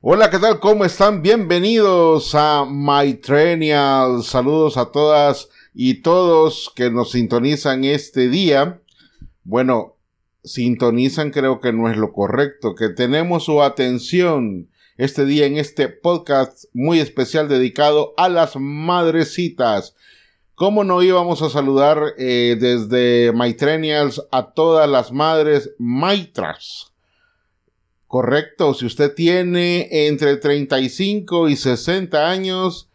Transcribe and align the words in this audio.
Hola, 0.00 0.30
¿qué 0.30 0.38
tal? 0.38 0.60
¿Cómo 0.60 0.84
están? 0.84 1.22
Bienvenidos 1.22 2.32
a 2.36 2.64
My 2.64 3.20
Saludos 4.22 4.76
a 4.76 4.92
todas 4.92 5.48
y 5.74 6.02
todos 6.02 6.70
que 6.76 6.88
nos 6.88 7.10
sintonizan 7.10 7.82
este 7.82 8.28
día. 8.28 8.80
Bueno, 9.42 9.96
sintonizan 10.44 11.32
creo 11.32 11.58
que 11.58 11.72
no 11.72 11.90
es 11.90 11.96
lo 11.96 12.12
correcto, 12.12 12.76
que 12.76 12.90
tenemos 12.90 13.46
su 13.46 13.60
atención 13.60 14.70
este 14.98 15.24
día 15.24 15.46
en 15.46 15.56
este 15.56 15.88
podcast 15.88 16.66
muy 16.72 17.00
especial 17.00 17.48
dedicado 17.48 18.14
a 18.16 18.28
las 18.28 18.54
madrecitas. 18.54 19.96
¿Cómo 20.54 20.84
no 20.84 21.02
íbamos 21.02 21.42
a 21.42 21.50
saludar 21.50 22.14
eh, 22.18 22.56
desde 22.60 23.32
Maitrenials 23.32 24.24
a 24.30 24.52
todas 24.52 24.88
las 24.88 25.10
madres 25.10 25.74
maitras? 25.76 26.92
Correcto, 28.08 28.72
si 28.72 28.86
usted 28.86 29.14
tiene 29.14 30.06
entre 30.08 30.38
35 30.38 31.50
y 31.50 31.56
60 31.56 32.26
años, 32.26 32.88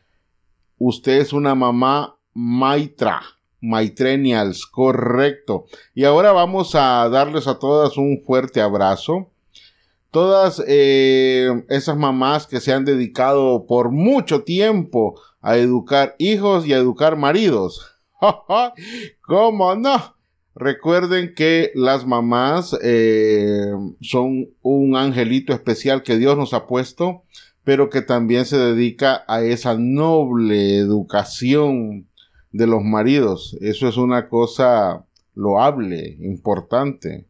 usted 0.79 1.19
es 1.21 1.33
una 1.33 1.53
mamá 1.53 2.17
maitra, 2.33 3.21
maitrenials, 3.61 4.65
correcto. 4.65 5.65
Y 5.93 6.05
ahora 6.05 6.31
vamos 6.31 6.73
a 6.73 7.07
darles 7.09 7.45
a 7.45 7.59
todas 7.59 7.95
un 7.95 8.23
fuerte 8.25 8.59
abrazo. 8.59 9.29
Todas 10.09 10.63
eh, 10.67 11.63
esas 11.69 11.95
mamás 11.95 12.47
que 12.47 12.59
se 12.59 12.73
han 12.73 12.83
dedicado 12.83 13.67
por 13.67 13.91
mucho 13.91 14.43
tiempo 14.43 15.21
a 15.41 15.57
educar 15.57 16.15
hijos 16.17 16.65
y 16.65 16.73
a 16.73 16.77
educar 16.77 17.17
maridos. 17.17 17.99
¿Cómo 19.21 19.75
no? 19.75 20.15
Recuerden 20.55 21.33
que 21.35 21.71
las 21.73 22.05
mamás 22.05 22.77
eh, 22.83 23.71
son 24.01 24.49
un 24.61 24.95
angelito 24.95 25.53
especial 25.53 26.03
que 26.03 26.17
Dios 26.17 26.37
nos 26.37 26.53
ha 26.53 26.67
puesto, 26.67 27.23
pero 27.63 27.89
que 27.89 28.01
también 28.01 28.45
se 28.45 28.57
dedica 28.57 29.23
a 29.27 29.41
esa 29.41 29.75
noble 29.77 30.77
educación 30.77 32.07
de 32.51 32.67
los 32.67 32.83
maridos. 32.83 33.57
Eso 33.61 33.87
es 33.87 33.97
una 33.97 34.29
cosa 34.29 35.05
loable, 35.33 36.17
importante. 36.21 37.25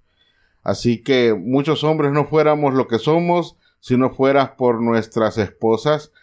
Así 0.63 1.01
que 1.01 1.33
muchos 1.33 1.83
hombres 1.83 2.11
no 2.11 2.25
fuéramos 2.25 2.73
lo 2.73 2.87
que 2.87 2.99
somos 2.99 3.57
si 3.79 3.97
no 3.97 4.11
fueras 4.11 4.51
por 4.51 4.81
nuestras 4.81 5.37
esposas, 5.37 6.13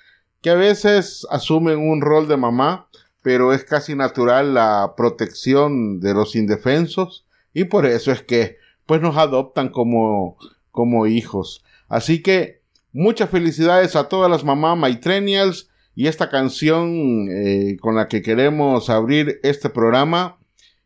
que 0.40 0.48
a 0.48 0.54
veces 0.54 1.26
asumen 1.30 1.78
un 1.78 2.00
rol 2.00 2.26
de 2.26 2.38
mamá, 2.38 2.88
pero 3.22 3.52
es 3.52 3.64
casi 3.64 3.94
natural 3.94 4.54
la 4.54 4.94
protección 4.96 6.00
de 6.00 6.14
los 6.14 6.36
indefensos 6.36 7.26
y 7.52 7.64
por 7.64 7.86
eso 7.86 8.12
es 8.12 8.22
que 8.22 8.56
pues 8.86 9.00
nos 9.00 9.16
adoptan 9.16 9.68
como, 9.68 10.36
como 10.70 11.06
hijos. 11.06 11.64
Así 11.88 12.22
que 12.22 12.62
muchas 12.92 13.30
felicidades 13.30 13.96
a 13.96 14.08
todas 14.08 14.30
las 14.30 14.44
mamás 14.44 14.76
Maitrenials 14.76 15.68
y 15.94 16.06
esta 16.06 16.30
canción 16.30 17.28
eh, 17.30 17.76
con 17.80 17.94
la 17.94 18.08
que 18.08 18.22
queremos 18.22 18.90
abrir 18.90 19.40
este 19.42 19.68
programa 19.68 20.38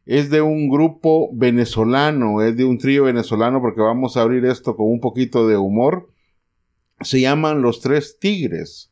es 0.06 0.28
de 0.28 0.42
un 0.42 0.68
grupo 0.68 1.30
venezolano, 1.32 2.42
es 2.42 2.56
de 2.56 2.64
un 2.64 2.78
trío 2.78 3.04
venezolano 3.04 3.60
porque 3.60 3.80
vamos 3.80 4.16
a 4.16 4.22
abrir 4.22 4.44
esto 4.44 4.76
con 4.76 4.86
un 4.86 5.00
poquito 5.00 5.46
de 5.46 5.56
humor. 5.56 6.10
Se 7.00 7.20
llaman 7.20 7.62
Los 7.62 7.80
Tres 7.80 8.18
Tigres. 8.18 8.90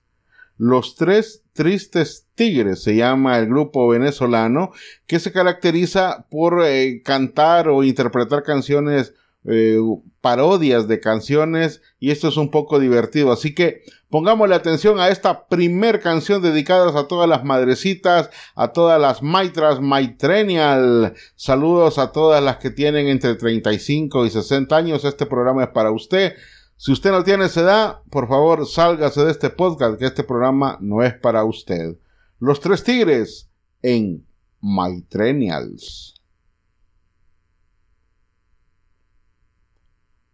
Los 0.56 0.96
Tres 0.96 1.41
Tristes 1.52 2.26
Tigres 2.34 2.82
se 2.82 2.96
llama 2.96 3.38
el 3.38 3.46
grupo 3.46 3.88
venezolano 3.88 4.72
que 5.06 5.20
se 5.20 5.32
caracteriza 5.32 6.26
por 6.30 6.62
eh, 6.64 7.02
cantar 7.04 7.68
o 7.68 7.84
interpretar 7.84 8.42
canciones 8.42 9.14
eh, 9.44 9.78
parodias 10.20 10.86
de 10.86 11.00
canciones 11.00 11.82
y 11.98 12.12
esto 12.12 12.28
es 12.28 12.36
un 12.36 12.50
poco 12.50 12.78
divertido. 12.78 13.32
Así 13.32 13.54
que 13.54 13.82
pongámosle 14.08 14.54
atención 14.54 15.00
a 15.00 15.08
esta 15.08 15.48
primer 15.48 16.00
canción 16.00 16.42
dedicada 16.42 16.98
a 16.98 17.08
todas 17.08 17.28
las 17.28 17.44
madrecitas, 17.44 18.30
a 18.54 18.68
todas 18.68 19.00
las 19.00 19.22
maitras, 19.22 19.80
maitrenial. 19.80 21.14
Saludos 21.34 21.98
a 21.98 22.12
todas 22.12 22.42
las 22.42 22.58
que 22.58 22.70
tienen 22.70 23.08
entre 23.08 23.34
35 23.34 24.26
y 24.26 24.30
60 24.30 24.76
años. 24.76 25.04
Este 25.04 25.26
programa 25.26 25.64
es 25.64 25.70
para 25.70 25.90
usted. 25.90 26.34
Si 26.76 26.92
usted 26.92 27.10
no 27.12 27.22
tiene 27.22 27.44
esa 27.44 27.60
edad, 27.60 28.02
por 28.10 28.28
favor, 28.28 28.66
sálgase 28.66 29.24
de 29.24 29.30
este 29.30 29.50
podcast, 29.50 29.98
que 29.98 30.06
este 30.06 30.24
programa 30.24 30.78
no 30.80 31.02
es 31.02 31.14
para 31.14 31.44
usted. 31.44 31.96
Los 32.38 32.60
tres 32.60 32.82
tigres 32.82 33.48
en 33.82 34.26
Maitrenials. 34.60 36.20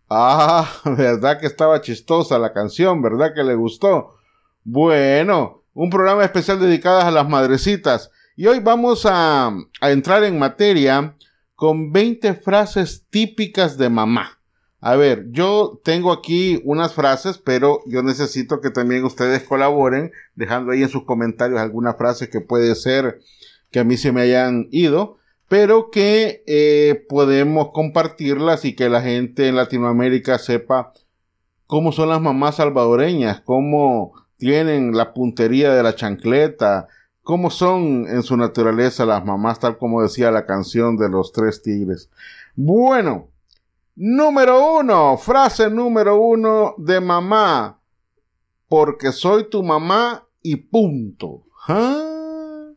Ah, 0.09 0.71
verdad 0.85 1.39
que 1.39 1.47
estaba 1.47 1.81
chistosa 1.81 2.39
la 2.39 2.53
canción, 2.53 3.03
verdad 3.03 3.35
que 3.35 3.45
le 3.45 3.55
gustó. 3.55 4.15
Bueno, 4.65 5.65
un 5.75 5.91
programa 5.91 6.25
especial 6.25 6.61
dedicado 6.61 7.01
a 7.01 7.11
las 7.11 7.29
madrecitas. 7.29 8.11
Y 8.37 8.47
hoy 8.47 8.61
vamos 8.61 9.05
a, 9.05 9.49
a 9.81 9.91
entrar 9.91 10.25
en 10.25 10.39
materia 10.39 11.17
con 11.55 11.93
20 11.93 12.35
frases 12.35 13.07
típicas 13.11 13.77
de 13.77 13.89
mamá. 13.89 14.38
A 14.81 14.95
ver, 14.95 15.27
yo 15.31 15.81
tengo 15.83 16.13
aquí 16.13 16.63
unas 16.65 16.95
frases, 16.95 17.39
pero 17.39 17.81
yo 17.87 18.03
necesito 18.03 18.61
que 18.61 18.71
también 18.71 19.05
ustedes 19.05 19.43
colaboren, 19.43 20.13
dejando 20.37 20.71
ahí 20.71 20.83
en 20.83 20.89
sus 20.89 21.05
comentarios 21.05 21.59
alguna 21.59 21.95
frase 21.95 22.31
que 22.31 22.41
puede 22.41 22.75
ser 22.77 23.21
que 23.71 23.81
a 23.81 23.85
mí 23.85 23.97
se 23.97 24.13
me 24.13 24.23
hayan 24.23 24.69
ido, 24.71 25.19
pero 25.49 25.91
que 25.91 26.45
eh, 26.47 27.05
podemos 27.09 27.71
compartirlas 27.73 28.65
y 28.65 28.77
que 28.77 28.89
la 28.89 29.03
gente 29.03 29.49
en 29.49 29.57
Latinoamérica 29.57 30.39
sepa 30.39 30.93
cómo 31.67 31.91
son 31.91 32.11
las 32.11 32.21
mamás 32.21 32.57
salvadoreñas, 32.57 33.41
cómo 33.41 34.13
tienen 34.37 34.97
la 34.97 35.13
puntería 35.13 35.75
de 35.75 35.83
la 35.83 35.97
chancleta, 35.97 36.87
cómo 37.25 37.51
son 37.51 38.07
en 38.09 38.23
su 38.23 38.37
naturaleza 38.37 39.05
las 39.05 39.25
mamás, 39.25 39.59
tal 39.59 39.77
como 39.77 40.03
decía 40.03 40.31
la 40.31 40.47
canción 40.47 40.97
de 40.97 41.09
los 41.09 41.33
tres 41.33 41.63
tigres. 41.63 42.11
Bueno, 42.55 43.29
Número 44.01 44.79
uno, 44.79 45.17
frase 45.19 45.69
número 45.69 46.21
uno 46.21 46.77
de 46.79 47.01
mamá. 47.01 47.81
Porque 48.69 49.11
soy 49.11 49.51
tu 49.51 49.65
mamá 49.65 50.25
y 50.41 50.55
punto. 50.55 51.43
¿Ah? 51.67 52.69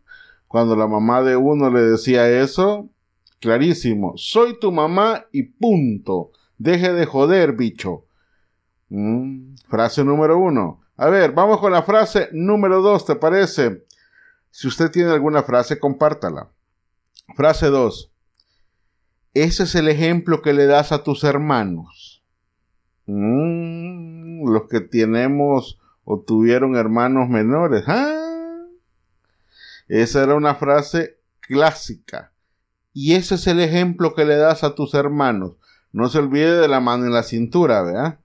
Cuando 0.47 0.75
la 0.75 0.87
mamá 0.87 1.21
de 1.21 1.35
uno 1.35 1.69
le 1.69 1.81
decía 1.81 2.27
eso, 2.27 2.89
clarísimo, 3.39 4.13
soy 4.15 4.59
tu 4.59 4.71
mamá 4.71 5.27
y 5.31 5.43
punto. 5.43 6.31
Deje 6.57 6.91
de 6.91 7.05
joder, 7.05 7.53
bicho. 7.53 8.05
Mm, 8.89 9.53
frase 9.69 10.03
número 10.03 10.39
uno. 10.39 10.81
A 10.97 11.09
ver, 11.09 11.33
vamos 11.33 11.59
con 11.59 11.71
la 11.71 11.83
frase 11.83 12.29
número 12.31 12.81
dos, 12.81 13.05
¿te 13.05 13.15
parece? 13.15 13.85
Si 14.49 14.67
usted 14.67 14.89
tiene 14.89 15.11
alguna 15.11 15.43
frase, 15.43 15.77
compártala. 15.77 16.49
Frase 17.35 17.67
dos. 17.67 18.10
Ese 19.33 19.63
es 19.63 19.75
el 19.75 19.87
ejemplo 19.87 20.41
que 20.41 20.53
le 20.53 20.65
das 20.65 20.91
a 20.91 21.03
tus 21.03 21.23
hermanos. 21.23 22.21
Mm, 23.05 24.49
los 24.49 24.67
que 24.67 24.81
tenemos 24.81 25.79
o 26.03 26.19
tuvieron 26.19 26.75
hermanos 26.75 27.29
menores. 27.29 27.83
Ah, 27.87 28.65
esa 29.87 30.23
era 30.23 30.35
una 30.35 30.55
frase 30.55 31.17
clásica. 31.39 32.33
Y 32.93 33.13
ese 33.13 33.35
es 33.35 33.47
el 33.47 33.61
ejemplo 33.61 34.13
que 34.13 34.25
le 34.25 34.35
das 34.35 34.63
a 34.63 34.75
tus 34.75 34.93
hermanos. 34.93 35.53
No 35.93 36.09
se 36.09 36.19
olvide 36.19 36.59
de 36.59 36.67
la 36.67 36.79
mano 36.79 37.05
en 37.05 37.13
la 37.13 37.23
cintura, 37.23 37.81
¿verdad? 37.83 38.19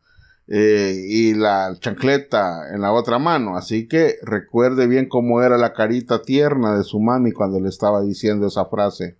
Eh, 0.48 1.04
y 1.08 1.34
la 1.34 1.76
chancleta 1.80 2.72
en 2.72 2.80
la 2.80 2.92
otra 2.92 3.18
mano. 3.18 3.56
Así 3.56 3.86
que 3.86 4.16
recuerde 4.22 4.86
bien 4.86 5.08
cómo 5.08 5.42
era 5.42 5.56
la 5.56 5.72
carita 5.72 6.22
tierna 6.22 6.76
de 6.76 6.84
su 6.84 7.00
mami 7.00 7.32
cuando 7.32 7.60
le 7.60 7.68
estaba 7.68 8.02
diciendo 8.02 8.46
esa 8.48 8.66
frase. 8.66 9.16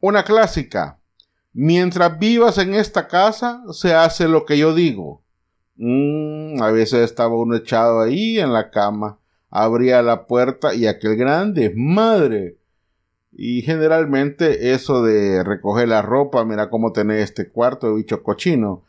Una 0.00 0.24
clásica. 0.24 1.00
Mientras 1.52 2.18
vivas 2.18 2.58
en 2.58 2.74
esta 2.74 3.08
casa, 3.08 3.62
se 3.72 3.94
hace 3.94 4.28
lo 4.28 4.44
que 4.44 4.58
yo 4.58 4.74
digo. 4.74 5.22
Mm, 5.76 6.62
a 6.62 6.70
veces 6.70 7.00
estaba 7.00 7.34
uno 7.34 7.56
echado 7.56 8.00
ahí 8.00 8.38
en 8.38 8.52
la 8.52 8.70
cama, 8.70 9.18
abría 9.48 10.02
la 10.02 10.26
puerta 10.26 10.74
y 10.74 10.86
aquel 10.86 11.16
grande, 11.16 11.72
madre. 11.74 12.58
Y 13.32 13.62
generalmente 13.62 14.72
eso 14.72 15.02
de 15.02 15.42
recoger 15.44 15.88
la 15.88 16.02
ropa, 16.02 16.44
mira 16.44 16.68
cómo 16.68 16.92
tenés 16.92 17.24
este 17.24 17.50
cuarto 17.50 17.88
de 17.88 17.96
bicho 17.96 18.22
cochino. 18.22 18.84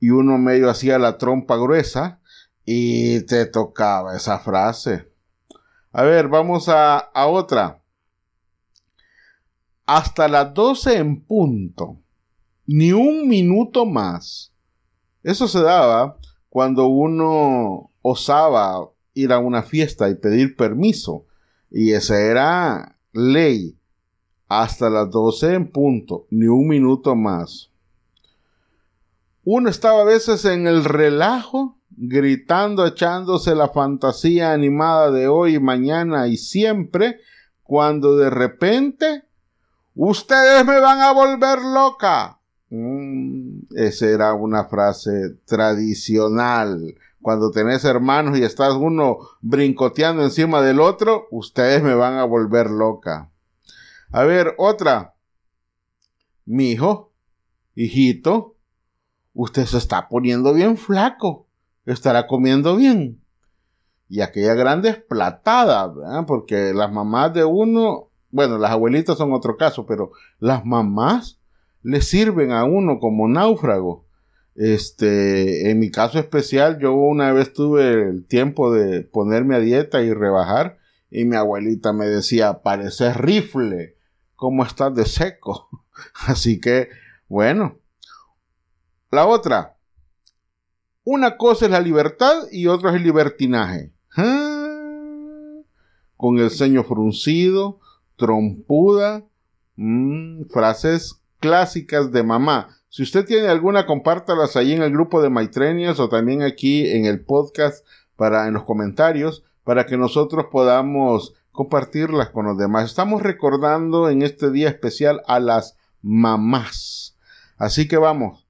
Y 0.00 0.10
uno 0.10 0.38
medio 0.38 0.70
hacía 0.70 0.98
la 0.98 1.18
trompa 1.18 1.56
gruesa 1.56 2.20
y 2.64 3.20
te 3.26 3.46
tocaba 3.46 4.16
esa 4.16 4.40
frase. 4.40 5.08
A 5.92 6.02
ver, 6.02 6.26
vamos 6.26 6.68
a, 6.68 6.98
a 6.98 7.26
otra 7.28 7.81
hasta 9.94 10.26
las 10.26 10.54
12 10.54 10.96
en 10.96 11.20
punto, 11.20 12.00
ni 12.66 12.92
un 12.92 13.28
minuto 13.28 13.84
más. 13.84 14.50
Eso 15.22 15.46
se 15.46 15.60
daba 15.60 16.16
cuando 16.48 16.86
uno 16.86 17.90
osaba 18.00 18.88
ir 19.12 19.32
a 19.32 19.38
una 19.38 19.62
fiesta 19.62 20.08
y 20.08 20.14
pedir 20.14 20.56
permiso. 20.56 21.26
Y 21.70 21.92
esa 21.92 22.18
era 22.18 22.98
ley. 23.12 23.76
Hasta 24.48 24.88
las 24.88 25.10
12 25.10 25.54
en 25.54 25.70
punto, 25.70 26.26
ni 26.30 26.46
un 26.46 26.68
minuto 26.68 27.14
más. 27.14 27.70
uno 29.44 29.68
estaba 29.68 30.00
a 30.00 30.04
veces 30.04 30.46
en 30.46 30.66
el 30.66 30.84
relajo, 30.84 31.76
gritando, 31.90 32.86
echándose 32.86 33.54
la 33.54 33.68
fantasía 33.68 34.54
animada 34.54 35.10
de 35.10 35.28
hoy, 35.28 35.58
mañana 35.58 36.28
y 36.28 36.38
siempre, 36.38 37.20
cuando 37.62 38.16
de 38.16 38.30
repente 38.30 39.24
ustedes 39.94 40.64
me 40.64 40.80
van 40.80 41.00
a 41.00 41.12
volver 41.12 41.60
loca. 41.60 42.38
Mm, 42.70 43.60
esa 43.76 44.06
era 44.06 44.34
una 44.34 44.64
frase 44.64 45.36
tradicional. 45.44 46.94
Cuando 47.20 47.50
tenés 47.50 47.84
hermanos 47.84 48.38
y 48.38 48.42
estás 48.42 48.74
uno 48.74 49.18
brincoteando 49.40 50.24
encima 50.24 50.60
del 50.62 50.80
otro, 50.80 51.28
ustedes 51.30 51.82
me 51.82 51.94
van 51.94 52.14
a 52.14 52.24
volver 52.24 52.70
loca. 52.70 53.30
A 54.10 54.24
ver, 54.24 54.54
otra. 54.58 55.14
Mi 56.44 56.72
hijo, 56.72 57.12
hijito, 57.74 58.56
usted 59.34 59.66
se 59.66 59.78
está 59.78 60.08
poniendo 60.08 60.52
bien 60.52 60.76
flaco. 60.76 61.46
Estará 61.86 62.26
comiendo 62.26 62.76
bien. 62.76 63.22
Y 64.08 64.20
aquella 64.20 64.54
grande 64.54 64.90
es 64.90 64.96
platada, 64.96 65.90
porque 66.26 66.74
las 66.74 66.92
mamás 66.92 67.32
de 67.32 67.44
uno, 67.44 68.10
bueno, 68.32 68.58
las 68.58 68.72
abuelitas 68.72 69.18
son 69.18 69.32
otro 69.32 69.56
caso, 69.56 69.86
pero 69.86 70.10
las 70.40 70.64
mamás 70.64 71.38
le 71.82 72.00
sirven 72.00 72.50
a 72.50 72.64
uno 72.64 72.98
como 72.98 73.28
náufrago. 73.28 74.06
Este, 74.54 75.70
en 75.70 75.78
mi 75.78 75.90
caso 75.90 76.18
especial, 76.18 76.78
yo 76.78 76.94
una 76.94 77.32
vez 77.32 77.52
tuve 77.52 77.92
el 77.92 78.26
tiempo 78.26 78.72
de 78.72 79.02
ponerme 79.02 79.54
a 79.54 79.60
dieta 79.60 80.02
y 80.02 80.12
rebajar, 80.12 80.78
y 81.10 81.24
mi 81.24 81.36
abuelita 81.36 81.92
me 81.92 82.06
decía, 82.06 82.62
pareces 82.62 83.16
rifle, 83.16 83.96
¿cómo 84.34 84.64
estás 84.64 84.94
de 84.94 85.04
seco? 85.04 85.68
Así 86.26 86.60
que, 86.60 86.88
bueno. 87.28 87.78
La 89.10 89.26
otra, 89.26 89.76
una 91.04 91.36
cosa 91.36 91.66
es 91.66 91.70
la 91.70 91.80
libertad 91.80 92.44
y 92.50 92.66
otra 92.66 92.90
es 92.90 92.96
el 92.96 93.02
libertinaje. 93.02 93.92
Ah, 94.16 95.60
con 96.16 96.38
el 96.38 96.50
ceño 96.50 96.82
fruncido, 96.84 97.80
trompuda, 98.16 99.24
mm, 99.76 100.44
frases 100.50 101.22
clásicas 101.40 102.12
de 102.12 102.22
mamá. 102.22 102.68
Si 102.88 103.02
usted 103.02 103.24
tiene 103.24 103.48
alguna, 103.48 103.86
compártalas 103.86 104.56
ahí 104.56 104.72
en 104.72 104.82
el 104.82 104.92
grupo 104.92 105.22
de 105.22 105.30
Maitrenias 105.30 105.98
o 105.98 106.08
también 106.08 106.42
aquí 106.42 106.90
en 106.90 107.06
el 107.06 107.24
podcast 107.24 107.86
para 108.16 108.46
en 108.46 108.54
los 108.54 108.64
comentarios 108.64 109.44
para 109.64 109.86
que 109.86 109.96
nosotros 109.96 110.46
podamos 110.50 111.34
compartirlas 111.52 112.30
con 112.30 112.46
los 112.46 112.58
demás. 112.58 112.84
Estamos 112.84 113.22
recordando 113.22 114.08
en 114.08 114.22
este 114.22 114.50
día 114.50 114.68
especial 114.68 115.22
a 115.26 115.40
las 115.40 115.76
mamás. 116.00 117.16
Así 117.56 117.86
que 117.86 117.96
vamos, 117.96 118.46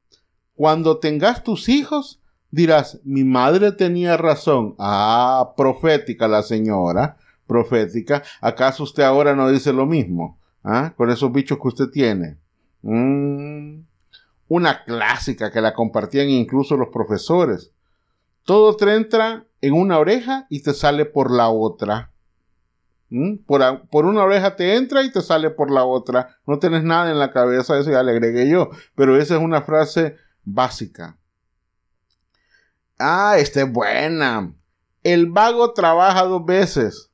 cuando 0.55 0.99
tengas 0.99 1.43
tus 1.43 1.69
hijos, 1.69 2.21
dirás, 2.51 3.01
mi 3.05 3.25
madre 3.25 3.73
tenía 3.73 4.17
razón. 4.17 4.75
Ah, 4.79 5.55
profética 5.57 6.29
la 6.29 6.43
señora, 6.43 7.17
profética. 7.53 8.23
¿Acaso 8.41 8.83
usted 8.83 9.03
ahora 9.03 9.37
no 9.37 9.51
dice 9.51 9.73
lo 9.73 9.85
mismo? 9.85 10.39
¿Ah? 10.65 10.95
Con 10.97 11.11
esos 11.11 11.31
bichos 11.31 11.59
que 11.59 11.69
usted 11.69 11.89
tiene. 11.91 12.39
Mm, 12.81 13.81
una 14.49 14.85
clásica 14.85 15.51
que 15.51 15.61
la 15.61 15.75
compartían 15.75 16.31
incluso 16.31 16.77
los 16.77 16.89
profesores. 16.89 17.73
Todo 18.45 18.75
te 18.75 18.95
entra 18.95 19.45
en 19.61 19.75
una 19.75 19.99
oreja 19.99 20.47
y 20.49 20.63
te 20.63 20.73
sale 20.73 21.05
por 21.05 21.31
la 21.31 21.51
otra. 21.51 22.11
¿Mm? 23.11 23.37
Por, 23.47 23.89
por, 23.89 24.07
una 24.07 24.25
oreja 24.25 24.57
te 24.57 24.77
entra 24.77 25.03
y 25.03 25.13
te 25.13 25.21
sale 25.21 25.51
por 25.51 25.71
la 25.71 25.85
otra. 25.85 26.39
No 26.47 26.59
tienes 26.59 26.85
nada 26.85 27.11
en 27.11 27.19
la 27.19 27.33
cabeza, 27.33 27.79
eso 27.79 27.91
ya 27.91 28.03
le 28.03 28.13
agregué 28.13 28.49
yo. 28.49 28.71
Pero 28.95 29.17
esa 29.17 29.37
es 29.37 29.43
una 29.43 29.61
frase 29.61 30.17
básica. 30.43 31.19
Ah, 32.99 33.35
esta 33.39 33.61
es 33.61 33.71
buena. 33.71 34.55
El 35.03 35.27
vago 35.27 35.73
trabaja 35.73 36.23
dos 36.23 36.45
veces. 36.47 37.12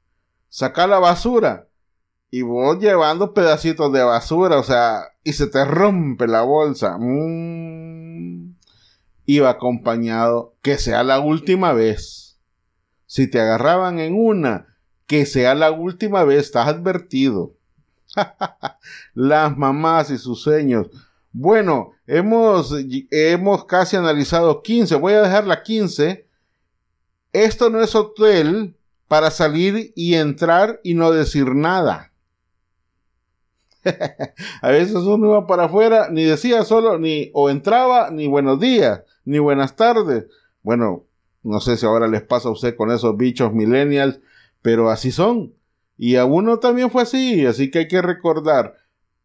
Saca 0.49 0.87
la 0.87 0.99
basura. 0.99 1.69
Y 2.31 2.43
vos 2.43 2.79
llevando 2.79 3.33
pedacitos 3.33 3.93
de 3.93 4.03
basura, 4.03 4.59
o 4.59 4.63
sea, 4.63 5.05
y 5.25 5.33
se 5.33 5.47
te 5.47 5.65
rompe 5.65 6.27
la 6.27 6.43
bolsa. 6.43 6.99
Mm. 6.99 8.57
Iba 9.25 9.51
acompañado, 9.51 10.55
que 10.63 10.79
sea 10.79 11.03
la 11.05 11.21
última 11.21 11.73
vez. 11.73 12.39
Si 13.07 13.31
te 13.31 13.41
agarraban 13.41 13.99
en 13.99 14.15
una, 14.15 14.77
que 15.07 15.25
sea 15.27 15.55
la 15.55 15.71
última 15.71 16.25
vez, 16.25 16.47
estás 16.47 16.69
advertido. 16.69 17.55
Las 19.15 19.57
mamás 19.57 20.11
y 20.11 20.19
sus 20.19 20.43
sueños 20.43 20.89
bueno, 21.33 21.93
hemos, 22.07 22.75
hemos 23.11 23.65
casi 23.65 23.97
analizado 23.97 24.63
15. 24.63 24.95
Voy 24.97 25.13
a 25.13 25.23
dejar 25.23 25.47
la 25.47 25.63
15. 25.63 26.27
Esto 27.33 27.71
no 27.71 27.81
es 27.81 27.95
hotel 27.95 28.77
para 29.09 29.31
salir 29.31 29.93
y 29.97 30.15
entrar 30.15 30.81
y 30.85 30.95
no 30.95 31.11
decir 31.11 31.55
nada. 31.55 32.13
a 34.63 34.69
veces 34.69 34.97
uno 34.97 35.29
iba 35.29 35.47
para 35.47 35.65
afuera, 35.65 36.09
ni 36.11 36.25
decía 36.25 36.65
solo, 36.65 36.99
ni 36.99 37.31
o 37.33 37.49
entraba, 37.51 38.11
ni 38.11 38.27
buenos 38.27 38.61
días, 38.61 39.03
ni 39.25 39.39
buenas 39.39 39.77
tardes. 39.77 40.27
Bueno, 40.63 41.07
no 41.43 41.61
sé 41.61 41.77
si 41.77 41.87
ahora 41.87 42.07
les 42.07 42.23
pasa 42.23 42.49
a 42.49 42.53
usted 42.53 42.77
con 42.77 42.91
esos 42.91 43.17
bichos 43.17 43.53
millennials, 43.53 44.21
pero 44.63 44.91
así 44.91 45.11
son. 45.11 45.55
Y 45.97 46.17
a 46.17 46.27
uno 46.27 46.59
también 46.59 46.91
fue 46.91 47.03
así, 47.03 47.47
así 47.47 47.71
que 47.71 47.81
hay 47.81 47.89
que 47.89 48.03
recordar, 48.03 48.77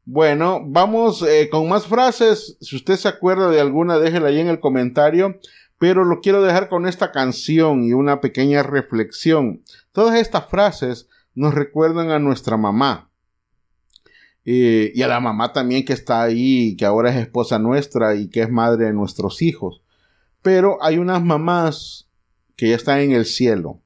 bueno, 0.06 0.62
vamos 0.66 1.22
eh, 1.22 1.50
con 1.50 1.70
más 1.70 1.88
frases. 1.88 2.58
Si 2.60 2.76
usted 2.76 2.98
se 2.98 3.08
acuerda 3.08 3.50
de 3.50 3.62
alguna, 3.62 4.00
déjela 4.00 4.28
ahí 4.28 4.40
en 4.40 4.50
el 4.50 4.60
comentario. 4.60 5.40
Pero 5.84 6.06
lo 6.06 6.22
quiero 6.22 6.42
dejar 6.42 6.70
con 6.70 6.88
esta 6.88 7.12
canción 7.12 7.84
y 7.84 7.92
una 7.92 8.22
pequeña 8.22 8.64
reflexión. 8.64 9.64
Todas 9.92 10.18
estas 10.18 10.46
frases 10.46 11.10
nos 11.36 11.54
recuerdan 11.54 12.10
a 12.10 12.20
nuestra 12.20 12.56
mamá. 12.56 13.12
Eh, 14.46 14.94
y 14.96 15.02
a 15.02 15.10
la 15.10 15.20
mamá 15.20 15.52
también 15.52 15.84
que 15.84 15.92
está 15.92 16.24
ahí, 16.24 16.78
que 16.78 16.86
ahora 16.86 17.10
es 17.10 17.18
esposa 17.18 17.60
nuestra 17.60 18.16
y 18.16 18.30
que 18.30 18.44
es 18.44 18.50
madre 18.50 18.86
de 18.86 18.94
nuestros 18.94 19.42
hijos. 19.42 19.82
Pero 20.42 20.82
hay 20.82 21.00
unas 21.00 21.22
mamás 21.22 22.10
que 22.56 22.70
ya 22.70 22.78
están 22.78 23.00
en 23.00 23.12
el 23.12 23.26
cielo. 23.26 23.82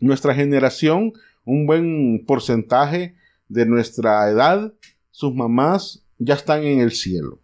Nuestra 0.00 0.34
generación, 0.34 1.12
un 1.44 1.66
buen 1.66 2.24
porcentaje 2.26 3.14
de 3.46 3.66
nuestra 3.66 4.26
edad, 4.30 4.72
sus 5.10 5.34
mamás 5.34 6.02
ya 6.16 6.32
están 6.32 6.64
en 6.64 6.80
el 6.80 6.92
cielo. 6.92 7.42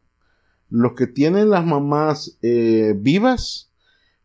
Los 0.71 0.95
que 0.95 1.07
tienen 1.07 1.51
las 1.51 1.67
mamás 1.67 2.39
eh, 2.41 2.95
vivas, 2.97 3.66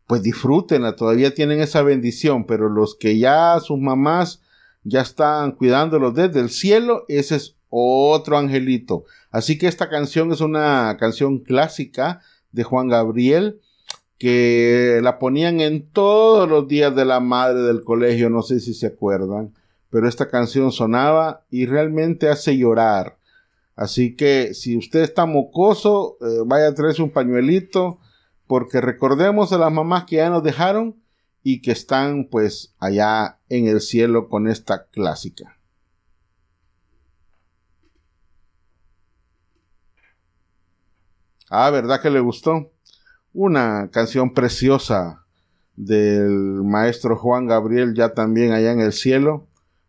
pues 0.06 0.22
disfrútenla, 0.22 0.96
todavía 0.96 1.34
tienen 1.34 1.60
esa 1.60 1.82
bendición, 1.82 2.44
pero 2.44 2.68
los 2.68 2.94
que 2.94 3.18
ya 3.18 3.58
sus 3.60 3.78
mamás 3.78 4.42
ya 4.84 5.00
están 5.00 5.52
cuidándolos 5.52 6.14
desde 6.14 6.40
el 6.40 6.50
cielo, 6.50 7.04
ese 7.08 7.36
es 7.36 7.56
otro 7.70 8.36
angelito. 8.36 9.04
Así 9.30 9.58
que 9.58 9.68
esta 9.68 9.88
canción 9.88 10.32
es 10.32 10.40
una 10.40 10.96
canción 10.98 11.38
clásica 11.38 12.20
de 12.50 12.64
Juan 12.64 12.88
Gabriel 12.88 13.60
que 14.18 15.00
la 15.02 15.18
ponían 15.18 15.60
en 15.60 15.88
todos 15.90 16.48
los 16.48 16.68
días 16.68 16.94
de 16.94 17.04
la 17.04 17.18
madre 17.18 17.62
del 17.62 17.82
colegio, 17.82 18.30
no 18.30 18.42
sé 18.42 18.60
si 18.60 18.74
se 18.74 18.86
acuerdan, 18.86 19.54
pero 19.90 20.08
esta 20.08 20.28
canción 20.28 20.70
sonaba 20.70 21.44
y 21.50 21.66
realmente 21.66 22.28
hace 22.28 22.56
llorar. 22.56 23.18
Así 23.74 24.14
que 24.14 24.54
si 24.54 24.76
usted 24.76 25.00
está 25.00 25.26
mocoso, 25.26 26.18
eh, 26.20 26.42
vaya 26.46 26.68
a 26.68 26.74
traerse 26.74 27.02
un 27.02 27.10
pañuelito, 27.10 27.98
porque 28.52 28.82
recordemos 28.82 29.50
a 29.54 29.56
las 29.56 29.72
mamás 29.72 30.04
que 30.04 30.16
ya 30.16 30.28
nos 30.28 30.42
dejaron 30.42 31.02
y 31.42 31.62
que 31.62 31.72
están 31.72 32.28
pues 32.30 32.74
allá 32.78 33.38
en 33.48 33.66
el 33.66 33.80
cielo 33.80 34.28
con 34.28 34.46
esta 34.46 34.88
clásica. 34.88 35.58
Ah, 41.48 41.70
¿verdad 41.70 42.02
que 42.02 42.10
le 42.10 42.20
gustó? 42.20 42.70
Una 43.32 43.88
canción 43.90 44.34
preciosa 44.34 45.24
del 45.74 46.62
maestro 46.62 47.16
Juan 47.16 47.46
Gabriel 47.46 47.94
ya 47.94 48.12
también 48.12 48.52
allá 48.52 48.72
en 48.72 48.80
el 48.80 48.92
cielo 48.92 49.46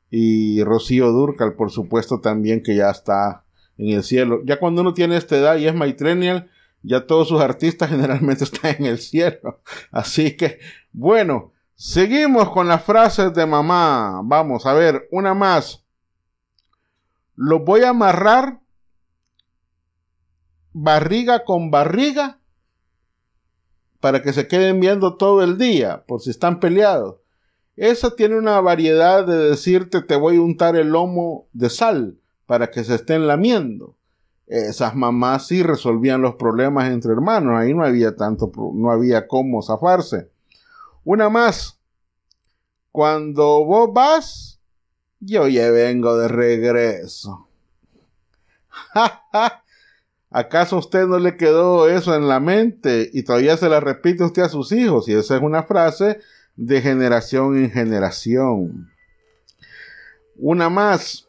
y 0.09 0.63
Rocío 0.63 1.11
Durcal 1.11 1.55
por 1.55 1.69
supuesto 1.69 2.21
también 2.21 2.63
que 2.63 2.77
ya 2.77 2.89
está 2.89 3.43
en 3.77 3.89
el 3.89 4.03
cielo. 4.03 4.39
Ya 4.45 4.57
cuando 4.57 4.79
uno 4.79 4.93
tiene 4.93 5.17
esta 5.17 5.35
edad 5.35 5.57
y 5.57 5.67
es 5.67 5.75
maitrenial, 5.75 6.49
ya 6.83 7.07
todos 7.07 7.29
sus 7.29 7.41
artistas 7.41 7.89
generalmente 7.89 8.43
están 8.43 8.75
en 8.79 8.85
el 8.85 8.99
cielo. 8.99 9.61
Así 9.91 10.37
que, 10.37 10.59
bueno, 10.91 11.53
seguimos 11.75 12.49
con 12.51 12.67
las 12.67 12.83
frases 12.83 13.33
de 13.33 13.45
mamá. 13.45 14.21
Vamos 14.23 14.65
a 14.65 14.73
ver, 14.73 15.07
una 15.11 15.33
más. 15.33 15.83
Los 17.35 17.63
voy 17.63 17.81
a 17.81 17.89
amarrar 17.89 18.59
barriga 20.73 21.43
con 21.45 21.71
barriga 21.71 22.39
para 23.99 24.21
que 24.21 24.33
se 24.33 24.47
queden 24.47 24.79
viendo 24.79 25.15
todo 25.15 25.43
el 25.43 25.57
día, 25.57 26.03
por 26.05 26.19
si 26.19 26.29
están 26.29 26.59
peleados. 26.59 27.17
Esa 27.75 28.15
tiene 28.15 28.37
una 28.37 28.59
variedad 28.59 29.25
de 29.25 29.37
decirte 29.49 30.01
te 30.01 30.15
voy 30.15 30.37
a 30.37 30.41
untar 30.41 30.75
el 30.75 30.89
lomo 30.89 31.47
de 31.53 31.69
sal 31.69 32.19
para 32.45 32.69
que 32.69 32.83
se 32.83 32.95
estén 32.95 33.25
lamiendo. 33.25 33.95
Esas 34.47 34.95
mamás 34.95 35.47
sí 35.47 35.63
resolvían 35.63 36.21
los 36.21 36.35
problemas 36.35 36.89
entre 36.89 37.11
hermanos, 37.13 37.57
ahí 37.57 37.73
no 37.73 37.83
había 37.83 38.15
tanto, 38.15 38.51
no 38.73 38.91
había 38.91 39.27
cómo 39.27 39.61
zafarse. 39.61 40.29
Una 41.03 41.29
más, 41.29 41.79
cuando 42.91 43.65
vos 43.65 43.91
vas, 43.93 44.59
yo 45.19 45.47
ya 45.47 45.71
vengo 45.71 46.17
de 46.17 46.27
regreso. 46.27 47.47
¿Acaso 50.29 50.77
a 50.77 50.79
usted 50.79 51.05
no 51.05 51.19
le 51.19 51.37
quedó 51.37 51.87
eso 51.87 52.15
en 52.15 52.27
la 52.27 52.39
mente 52.39 53.09
y 53.13 53.23
todavía 53.23 53.55
se 53.55 53.69
la 53.69 53.79
repite 53.79 54.23
usted 54.23 54.41
a 54.41 54.49
sus 54.49 54.71
hijos? 54.71 55.07
Y 55.07 55.13
esa 55.13 55.35
es 55.35 55.41
una 55.43 55.63
frase 55.63 56.19
de 56.55 56.81
generación 56.81 57.57
en 57.57 57.71
generación. 57.71 58.91
Una 60.35 60.69
más. 60.69 61.27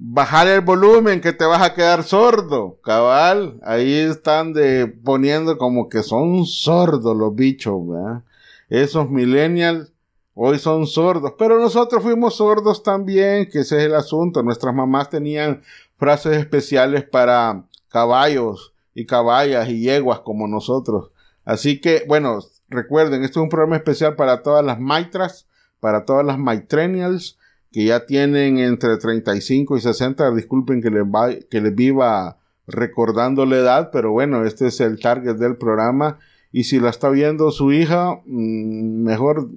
Bajar 0.00 0.46
el 0.46 0.60
volumen 0.60 1.20
que 1.20 1.32
te 1.32 1.44
vas 1.44 1.60
a 1.60 1.74
quedar 1.74 2.04
sordo. 2.04 2.78
Cabal, 2.84 3.58
ahí 3.64 3.92
están 3.94 4.52
de 4.52 4.86
poniendo 4.86 5.58
como 5.58 5.88
que 5.88 6.04
son 6.04 6.46
sordos 6.46 7.16
los 7.16 7.34
bichos, 7.34 7.74
¿verdad? 7.86 8.22
Esos 8.68 9.10
millennials 9.10 9.92
hoy 10.34 10.60
son 10.60 10.86
sordos, 10.86 11.34
pero 11.36 11.58
nosotros 11.58 12.00
fuimos 12.04 12.36
sordos 12.36 12.84
también, 12.84 13.50
que 13.50 13.60
ese 13.60 13.78
es 13.78 13.84
el 13.84 13.94
asunto. 13.96 14.40
Nuestras 14.44 14.72
mamás 14.72 15.10
tenían 15.10 15.62
frases 15.96 16.36
especiales 16.36 17.02
para 17.02 17.64
caballos 17.88 18.72
y 18.94 19.04
caballas 19.04 19.68
y 19.68 19.80
yeguas 19.80 20.20
como 20.20 20.46
nosotros. 20.46 21.10
Así 21.44 21.80
que, 21.80 22.04
bueno, 22.06 22.38
recuerden, 22.68 23.24
esto 23.24 23.40
es 23.40 23.44
un 23.44 23.48
programa 23.48 23.76
especial 23.76 24.14
para 24.14 24.44
todas 24.44 24.64
las 24.64 24.78
maitras, 24.78 25.48
para 25.80 26.04
todas 26.04 26.24
las 26.24 26.38
maitrenials 26.38 27.36
que 27.70 27.84
ya 27.84 28.06
tienen 28.06 28.58
entre 28.58 28.96
35 28.96 29.76
y 29.76 29.80
60. 29.80 30.34
Disculpen 30.34 30.80
que 30.80 30.90
les, 30.90 31.04
va, 31.04 31.34
que 31.34 31.60
les 31.60 31.74
viva 31.74 32.38
recordando 32.66 33.46
la 33.46 33.56
edad, 33.56 33.90
pero 33.92 34.12
bueno, 34.12 34.44
este 34.44 34.68
es 34.68 34.80
el 34.80 35.00
target 35.00 35.36
del 35.36 35.56
programa. 35.56 36.18
Y 36.50 36.64
si 36.64 36.80
la 36.80 36.90
está 36.90 37.10
viendo 37.10 37.50
su 37.50 37.72
hija, 37.72 38.20
mm, 38.24 39.02
mejor 39.02 39.50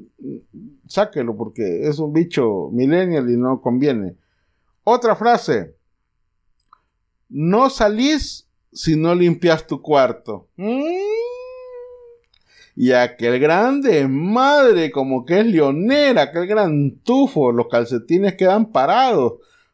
sáquelo 0.88 1.38
porque 1.38 1.88
es 1.88 2.00
un 2.00 2.12
bicho 2.12 2.70
millennial 2.72 3.30
y 3.30 3.38
no 3.38 3.62
conviene. 3.62 4.16
Otra 4.84 5.16
frase. 5.16 5.76
No 7.30 7.70
salís 7.70 8.50
si 8.74 8.96
no 8.98 9.16
limpias 9.16 9.66
tu 9.66 9.82
cuarto. 9.82 10.48
Mm. 10.58 11.01
Y 12.82 12.94
aquel 12.94 13.40
grande, 13.40 14.08
madre, 14.08 14.90
como 14.90 15.24
que 15.24 15.42
es 15.42 15.46
leonera, 15.46 16.24
aquel 16.24 16.48
gran 16.48 16.98
tufo, 17.04 17.52
los 17.52 17.68
calcetines 17.68 18.34
quedan 18.34 18.72
parados. 18.72 19.34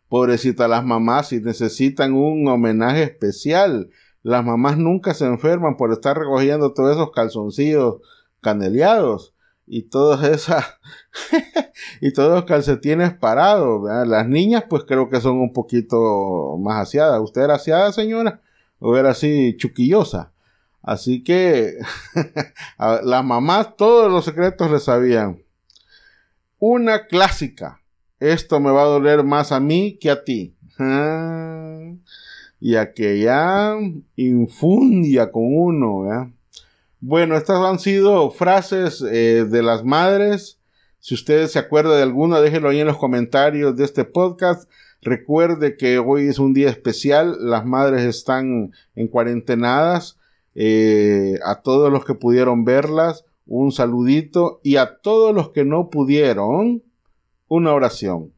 Pobrecita 0.09 0.67
las 0.67 0.83
mamás, 0.83 1.29
si 1.29 1.39
necesitan 1.39 2.13
un 2.13 2.45
homenaje 2.49 3.03
especial. 3.03 3.91
Las 4.23 4.43
mamás 4.43 4.77
nunca 4.77 5.13
se 5.13 5.25
enferman 5.25 5.77
por 5.77 5.93
estar 5.93 6.19
recogiendo 6.19 6.73
todos 6.73 6.97
esos 6.97 7.11
calzoncillos 7.11 8.01
caneleados 8.41 9.33
y 9.65 9.83
todas 9.83 10.25
esas 10.25 10.65
y 12.01 12.11
todos 12.11 12.35
los 12.35 12.43
calcetines 12.43 13.13
parados. 13.13 13.83
Las 14.05 14.27
niñas 14.27 14.65
pues 14.69 14.83
creo 14.83 15.09
que 15.09 15.21
son 15.21 15.37
un 15.37 15.53
poquito 15.53 16.57
más 16.59 16.81
asiadas. 16.81 17.21
¿Usted 17.21 17.43
era 17.43 17.55
asiada, 17.55 17.93
señora? 17.93 18.41
¿O 18.79 18.97
era 18.97 19.11
así 19.11 19.55
chuquillosa? 19.55 20.33
Así 20.87 21.21
que 21.21 21.79
las 22.79 23.25
mamás 23.25 23.75
todos 23.75 24.09
los 24.09 24.23
secretos 24.23 24.71
le 24.71 24.79
sabían. 24.79 25.43
Una 26.59 27.07
clásica. 27.07 27.81
Esto 28.21 28.61
me 28.61 28.71
va 28.71 28.83
a 28.83 28.85
doler 28.85 29.25
más 29.25 29.51
a 29.51 29.59
mí 29.59 29.97
que 29.99 30.09
a 30.09 30.23
ti. 30.23 30.55
y 32.61 32.75
aquella 32.77 33.75
infundia 34.15 35.29
con 35.29 35.43
uno. 35.57 36.31
Bueno, 37.01 37.35
estas 37.35 37.59
han 37.59 37.79
sido 37.79 38.31
frases 38.31 39.01
eh, 39.01 39.43
de 39.43 39.61
las 39.61 39.83
madres. 39.83 40.57
Si 41.01 41.15
ustedes 41.15 41.51
se 41.51 41.59
acuerdan 41.59 41.97
de 41.97 42.03
alguna, 42.03 42.39
déjenlo 42.39 42.69
ahí 42.69 42.79
en 42.79 42.87
los 42.87 42.97
comentarios 42.97 43.75
de 43.75 43.83
este 43.83 44.05
podcast. 44.05 44.69
Recuerde 45.01 45.75
que 45.75 45.99
hoy 45.99 46.29
es 46.29 46.39
un 46.39 46.53
día 46.53 46.69
especial. 46.69 47.35
Las 47.41 47.65
madres 47.65 48.03
están 48.03 48.71
en 48.95 49.07
cuarentenadas. 49.09 50.16
Eh, 50.59 51.37
a 51.45 51.61
todos 51.61 51.91
los 51.91 52.03
que 52.03 52.15
pudieron 52.15 52.65
verlas, 52.65 53.25
un 53.45 53.71
saludito 53.71 54.59
y 54.63 54.77
a 54.77 54.97
todos 55.01 55.33
los 55.33 55.51
que 55.51 55.63
no 55.63 55.91
pudieron, 55.91 56.81
una 57.47 57.73
oración. 57.73 58.33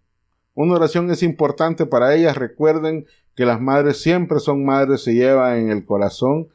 Una 0.54 0.74
oración 0.74 1.10
es 1.12 1.24
importante 1.24 1.86
para 1.86 2.14
ellas. 2.14 2.36
Recuerden 2.36 3.06
que 3.36 3.46
las 3.46 3.62
madres 3.62 4.02
siempre 4.02 4.42
son 4.42 4.66
madres, 4.66 5.02
se 5.02 5.14
llevan 5.14 5.60
en 5.60 5.70
el 5.70 5.86
corazón 5.86 6.50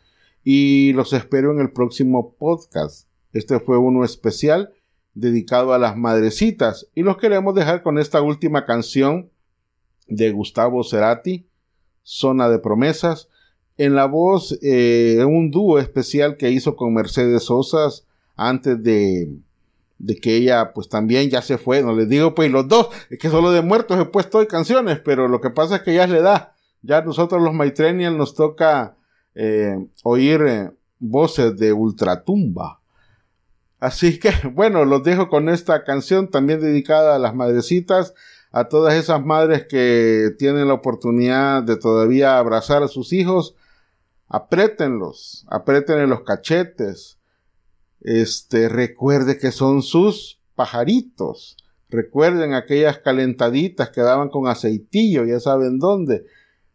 y 0.44 0.92
los 0.92 1.14
espero 1.14 1.50
en 1.50 1.61
el 1.61 1.73
próximo 1.73 2.35
podcast. 2.35 3.09
Este 3.33 3.59
fue 3.59 3.78
uno 3.78 4.04
especial 4.04 4.75
dedicado 5.14 5.73
a 5.73 5.78
las 5.78 5.97
madrecitas 5.97 6.90
y 6.94 7.04
los 7.04 7.16
queremos 7.16 7.54
dejar 7.54 7.83
con 7.83 7.99
esta 7.99 8.21
última 8.21 8.66
canción 8.66 9.30
de 10.09 10.30
Gustavo 10.30 10.85
Cerati, 10.85 11.49
Zona 12.02 12.50
de 12.50 12.59
Promesas 12.59 13.30
en 13.76 13.95
la 13.95 14.07
voz, 14.07 14.59
eh, 14.62 15.25
un 15.26 15.50
dúo 15.50 15.78
especial 15.78 16.37
que 16.37 16.50
hizo 16.50 16.76
con 16.76 16.95
Mercedes 16.95 17.45
Sosa 17.45 17.88
antes 18.37 18.83
de, 18.83 19.33
de 19.99 20.16
que 20.16 20.37
ella 20.37 20.73
pues 20.73 20.88
también 20.88 21.31
ya 21.31 21.43
se 21.43 21.59
fue, 21.59 21.83
no 21.83 21.95
les 21.95 22.09
digo 22.09 22.35
pues 22.35 22.50
los 22.50 22.69
dos, 22.69 22.88
es 23.11 23.19
que 23.19 23.31
solo 23.31 23.52
de 23.52 23.62
muertos 23.62 23.99
he 23.99 24.04
puesto 24.04 24.38
hoy 24.38 24.47
canciones, 24.47 25.00
pero 25.04 25.28
lo 25.28 25.40
que 25.40 25.50
pasa 25.50 25.76
es 25.76 25.83
que 25.83 25.95
ya 25.95 26.07
le 26.07 26.21
da, 26.21 26.54
ya 26.83 27.02
nosotros 27.02 27.43
los 27.43 27.54
Maitrenials 27.54 28.16
nos 28.16 28.35
toca 28.35 28.97
eh, 29.35 29.76
oír 30.02 30.43
eh, 30.47 30.71
voces 30.99 31.57
de 31.57 31.73
ultratumba. 31.73 32.81
Así 33.81 34.19
que 34.19 34.31
bueno, 34.52 34.85
los 34.85 35.02
dejo 35.02 35.28
con 35.28 35.49
esta 35.49 35.85
canción 35.85 36.28
también 36.28 36.61
dedicada 36.61 37.16
a 37.16 37.19
las 37.19 37.35
madrecitas, 37.35 38.14
a 38.52 38.69
todas 38.69 38.95
esas 38.95 39.25
madres 39.25 39.66
que 39.69 40.31
tienen 40.38 40.69
la 40.69 40.75
oportunidad 40.75 41.62
de 41.62 41.76
todavía 41.76 42.38
abrazar 42.38 42.83
a 42.83 42.88
sus 42.88 43.12
hijos, 43.12 43.57
Aprétenlos, 44.28 45.47
aprieten 45.49 46.09
los 46.09 46.23
cachetes. 46.23 47.19
Este, 48.00 48.69
recuerde 48.69 49.38
que 49.38 49.52
son 49.52 49.83
sus 49.83 50.40
pajaritos. 50.54 51.57
Recuerden 51.88 52.54
aquellas 52.54 52.99
calentaditas 52.99 53.90
que 53.90 54.00
daban 54.00 54.28
con 54.28 54.49
aceitillo, 54.49 55.25
ya 55.25 55.40
saben 55.40 55.78
dónde. 55.78 56.25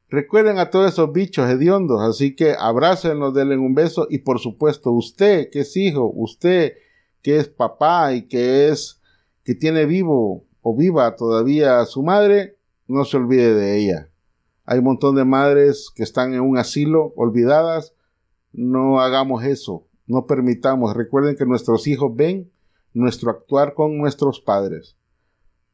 Recuerden 0.08 0.58
a 0.58 0.72
todos 0.72 0.94
esos 0.94 1.12
bichos 1.12 1.50
hediondos, 1.50 2.02
así 2.02 2.36
que 2.36 2.56
abrácenlos, 2.58 3.34
denle 3.34 3.58
un 3.58 3.76
beso 3.76 4.08
y 4.10 4.20
por 4.20 4.40
supuesto 4.40 4.92
usted 4.92 5.50
que 5.52 5.60
es 5.60 5.78
hijo, 5.78 6.12
usted 6.16 6.74
que 7.22 7.38
es 7.38 7.48
papá 7.48 8.14
y 8.14 8.28
que 8.28 8.70
es 8.70 9.02
que 9.44 9.54
tiene 9.54 9.86
vivo 9.86 10.46
o 10.62 10.76
viva 10.76 11.16
todavía 11.16 11.80
a 11.80 11.86
su 11.86 12.02
madre, 12.02 12.58
no 12.88 13.06
se 13.06 13.18
olvide 13.18 13.54
de 13.54 13.78
ella. 13.78 14.09
Hay 14.72 14.78
un 14.78 14.86
montón 14.86 15.16
de 15.16 15.26
madres 15.26 15.90
que 15.96 16.04
están 16.04 16.36
en 16.36 16.42
un 16.42 16.60
asilo 16.60 17.12
olvidadas. 17.16 17.96
No 18.54 19.00
hagamos 19.00 19.44
eso. 19.44 19.88
No 20.06 20.28
permitamos. 20.28 20.96
Recuerden 20.96 21.36
que 21.36 21.48
nuestros 21.48 21.88
hijos 21.88 22.16
ven 22.16 22.52
nuestro 22.94 23.32
actuar 23.32 23.74
con 23.74 23.98
nuestros 23.98 24.40
padres. 24.40 24.96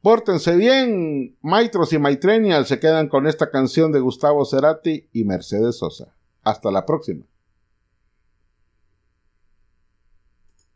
Pórtense 0.01 0.55
bien, 0.55 1.35
maitros 1.41 1.91
y 1.91 1.99
maitrenial 1.99 2.65
se 2.67 2.79
quedan 2.79 3.09
con 3.09 3.27
esta 3.27 3.51
canción 3.51 3.91
de 3.91 3.99
Gustavo 3.99 4.45
Cerati 4.45 5.09
y 5.11 5.25
Mercedes 5.25 5.75
Sosa. 5.75 6.15
Hasta 6.41 6.71
la 6.71 6.85
próxima. 6.85 7.25